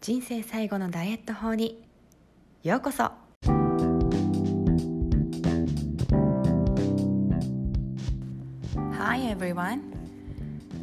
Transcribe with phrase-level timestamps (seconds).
[0.00, 1.82] 人生最後のダイエット法に。
[2.62, 3.10] ようこそ。
[8.92, 9.80] Hi everyone.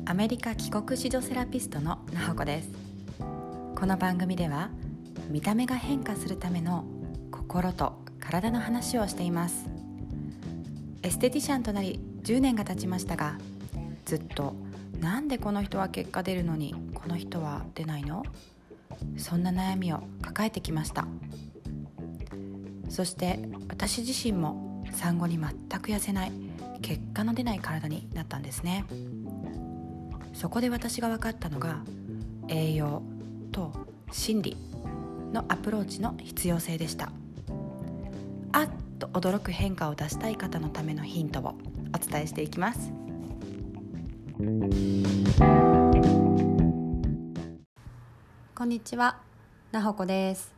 [0.06, 2.70] アメリカ帰国子女セラピストのなほこです。
[3.76, 4.70] この番組では
[5.30, 6.84] 見た目が変化するための
[7.32, 9.68] 心と体の話をしています。
[11.04, 13.38] エステティシャンとなり10年が経ちましたが
[14.06, 14.56] ずっと
[15.00, 18.24] なんでこの人は結果出るのにこの人は出ないの？
[19.18, 21.08] そんな悩みを抱えてきました。
[22.90, 23.40] そして
[23.70, 25.50] 私自身も産後に全
[25.80, 26.32] く痩せない
[26.82, 28.86] 結果の出ない体になったんですね。
[30.34, 31.84] そこで私が分かったのが
[32.48, 33.02] 栄養
[33.52, 33.72] と
[34.12, 34.58] 心理
[35.32, 37.12] のアプローチの必要性でした。
[38.52, 41.56] あっと驚く変化を出したい方のためのヒントを
[41.96, 42.92] お伝えしていきます。
[48.56, 49.18] こんにちは
[49.72, 50.54] なほこです。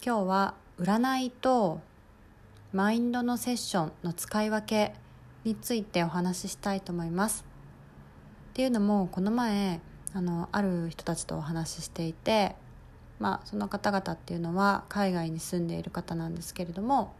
[0.00, 1.80] 今日は占いと
[2.72, 4.94] マインドのセッションの使い分け
[5.42, 7.44] についてお話ししたいと思います。
[8.50, 9.80] っていうのもこの前
[10.12, 12.54] あのある人たちとお話ししていて
[13.18, 17.12] まあその方々っていうのは海外に住んでいる方なんですけれども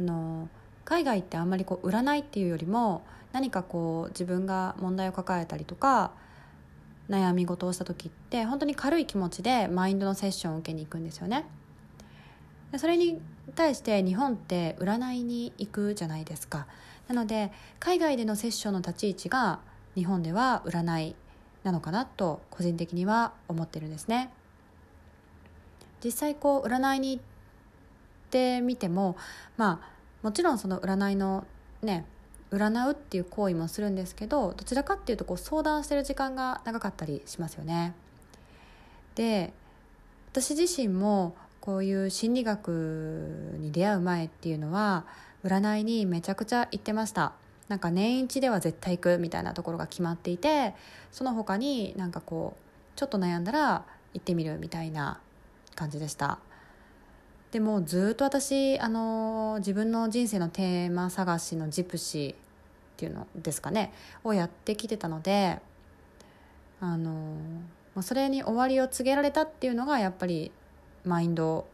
[0.00, 0.48] あの
[0.86, 6.12] 海外ってあんまりこう占いっていうよりも何かこう自分が問題を抱えたりとか
[7.08, 11.46] 悩み事をした時って本当に軽い気持ちでマインドのセッションを受けに行くんですよね。
[12.76, 13.20] それに
[13.54, 16.66] 対して日本って占いに行くじゃないですか。
[17.08, 19.60] なので海外でのセッションの立ち位置が
[19.94, 21.16] 日本では占い
[21.64, 24.30] なのかなと個人的には思ってるんですね。
[26.02, 27.24] 実際こう占いに行っ
[28.30, 29.16] てみても
[29.56, 29.88] まあ
[30.22, 31.46] もちろんその占いの
[31.82, 32.06] ね
[32.52, 37.94] 占うっていう行為もするんですけどどちらかっていうとこう相談してる時間が長かったりしますよね。
[39.14, 39.52] で
[40.30, 45.04] 私自身もこういう心理学に出会う前っていうのは
[45.44, 47.32] 占いにめちゃくちゃ行ってました
[47.68, 50.74] なんか年一では絶対行くみたいなところが決まっていて
[51.10, 55.20] その他になんかこうちょっと悩んだら行ってみるみたいな
[55.74, 56.38] 感じでした
[57.52, 62.36] でもずっと私あの自分の人生のテーマ探しのジプシーっ
[62.96, 63.92] ていうのですかね
[64.24, 65.60] をやってきてたので
[66.80, 67.36] あの
[68.00, 70.50] それに終わりを告げられたっていうのがやっぱり
[71.04, 71.66] マインド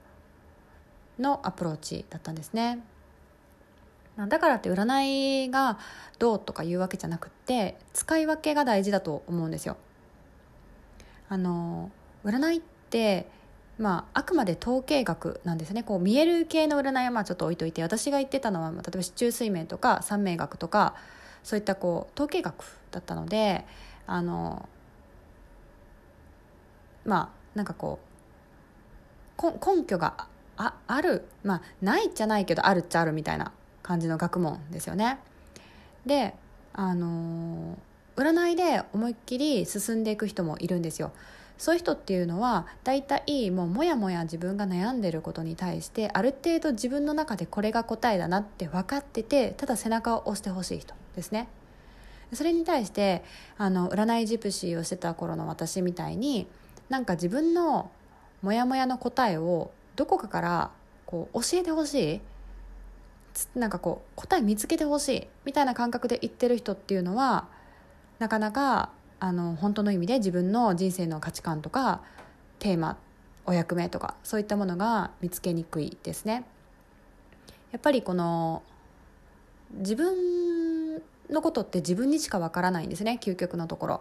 [1.20, 2.80] のアプローチだったんですね。
[4.16, 5.78] だからって占いが
[6.18, 9.76] どうとかいうわけじゃなくて使い分けが大事だと思うんですよ。
[11.28, 11.92] あの
[12.24, 13.28] 占いって
[13.78, 20.94] まあ、あくまで統計学なんですねこう見える系の占いはまあちょっと置いといて私が言ってたのは例えば市中水面とか三名学とか
[21.44, 23.64] そういったこう統計学だったので
[24.06, 24.68] あの
[27.04, 33.52] まあなんかこう根拠がああるまあないじゃないけどあるっちゃあるみたいな
[33.84, 35.18] 感じの学問ですよね。
[36.04, 36.34] で
[36.72, 37.78] あの
[38.18, 41.12] 占いで思いっきり進んでいく人もいるんですよ。
[41.56, 51.48] そういう人っていうのは大体もうもやもや自分が悩んでることに対してある程度自分の中でこれが答えだなって分かっててただ背中を押してほしい人ですね。
[52.32, 53.24] それに対して
[53.56, 56.46] あの占いジプシーをしてた頃の私みたいに
[56.88, 57.90] なんか自分の
[58.42, 60.70] モヤモヤの答えをどこかから
[61.06, 62.20] こう教えてほし
[63.54, 67.48] いなんかこう答え見つけてほしいみたいな感覚で言ってる人っていうのは
[68.18, 68.90] なかなか
[69.20, 72.02] あの本当の意味で自分の人生の価値観とか
[72.58, 72.96] テーマ
[73.46, 76.44] お役目とかそういったものが見つけにくいですね。
[77.72, 78.62] やっぱりこの
[79.72, 80.94] 自分
[81.30, 84.00] のことって自分にしかわからないんですね究極のところ。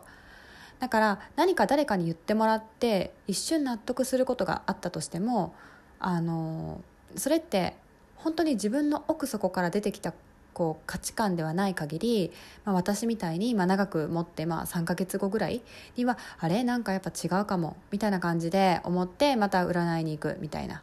[0.80, 5.54] だから何か誰かに言ってもらって一瞬納得することがあったとしても
[6.00, 6.82] あの
[7.16, 7.76] それって
[8.16, 10.14] 本当に自分の奥底から出てきた
[10.58, 12.32] こう価値観ではない限り、
[12.66, 15.62] まあ、私みたいにまあ長く持って、まあ、3ヶ月後ぐらい
[15.96, 16.64] にはあれ？
[16.64, 20.82] なんかやっぱ違うかもみたいな感じで思ってまた占いに行くみたいな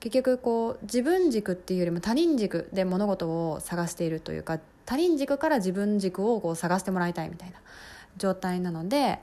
[0.00, 7.56] 結局こう自分軸っていうよりも他人軸で物事を探しているというか他人軸から自分軸をこう探してもらいたいみたいな
[8.16, 9.18] 状態なので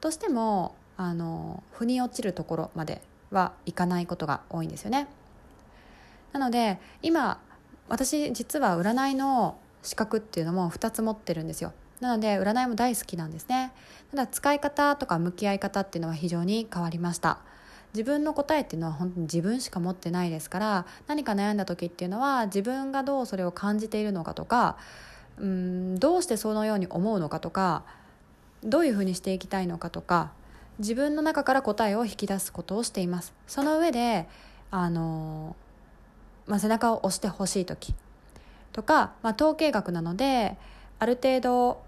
[0.00, 5.06] どうしてもあの腑に落ちるところまではいかないことが多いんですよね。
[6.32, 7.38] なので今
[7.88, 11.72] 私実は占いの資格っていうのも2つ持ってるんですよ。
[12.00, 13.72] なので占いも大好きなんですね。
[14.10, 17.38] ただ使い方とか向き合い方っていうのは非常に変わりました。
[17.94, 24.78] 自分の答えっていうのは本当に自分しか持ってないですから何か悩んだ時っていうのは自分がどうそれを感じているのかとか
[25.38, 27.84] うんどうしてそのように思うのかとか
[28.64, 30.32] どういうふうにしていきたいのかとか
[30.78, 33.34] 自分の中から答えを引き出すことをしています。
[33.46, 34.26] その上で
[34.74, 35.54] あの、
[36.46, 37.94] まあ、背中を押してほしい時
[38.72, 40.56] とか、まあ、統計学なので
[40.98, 41.82] ある程度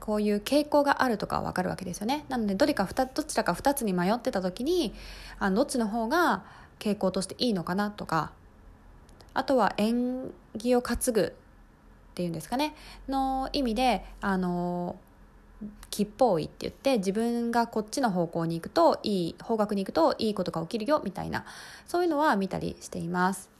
[0.00, 2.24] こういう傾向があるとか分かるわけですよね。
[2.28, 4.94] なのでどれかどちらか2つに迷ってた時に
[5.38, 6.44] あのどっちの方が
[6.78, 8.32] 傾向としていいのかなとか
[9.34, 11.32] あとは縁起を担ぐっ
[12.14, 12.74] ていうんですかね。
[13.08, 14.96] の意味であの
[15.90, 21.44] 吉報位って言って自分がこっちの方向に行くといい方角に行くといいことが起きるよみたいな
[21.86, 23.50] そういうのは見たりしています。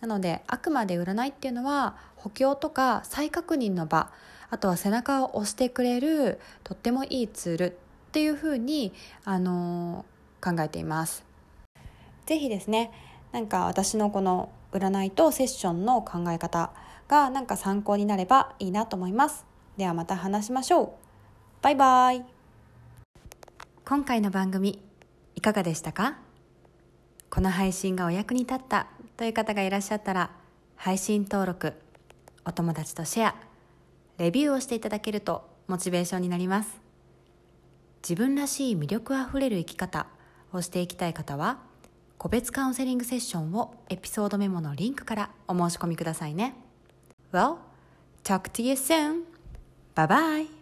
[0.00, 4.10] なのであくまで占いっていうのは補強とか再確認の場
[4.50, 7.72] あとは背中を押してくれるとってもいいツールっ
[8.12, 8.92] ていうふうに、
[9.24, 11.24] あのー、考えています。
[12.26, 12.92] 是非ですね
[13.32, 16.70] なんか私のこの占いとセッションの考え方
[17.08, 19.44] がなんか参考になればいいなと思います。
[19.76, 21.03] ではまた話しましょう。
[21.64, 22.22] バイバイ
[23.86, 24.82] 今回の番組
[25.34, 26.18] いかがでしたか？
[27.30, 30.30] この配信がお役に立ったという方がいらっしゃったら
[30.76, 31.72] 配信登録
[32.44, 33.34] お友達とシェア
[34.18, 36.82] レビューをしていただけるとモチベーションになります
[38.02, 40.06] 自分らしい魅力あふれる生き方
[40.52, 41.60] をしていきたい方は
[42.18, 46.56] 個別カウンセリングセッションをエピソードメモのリンクからお申し込みくださいね
[47.32, 47.56] Well,
[48.22, 49.22] talk to you soon.
[49.94, 50.53] Bye bye.